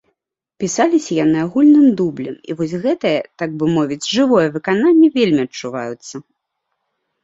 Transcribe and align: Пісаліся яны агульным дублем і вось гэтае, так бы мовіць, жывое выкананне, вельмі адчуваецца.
Пісаліся 0.61 1.17
яны 1.25 1.35
агульным 1.47 1.87
дублем 2.01 2.35
і 2.51 2.57
вось 2.63 2.75
гэтае, 2.87 3.13
так 3.45 3.49
бы 3.61 3.65
мовіць, 3.77 4.03
жывое 4.17 4.47
выкананне, 4.59 5.07
вельмі 5.23 5.41
адчуваецца. 5.49 6.15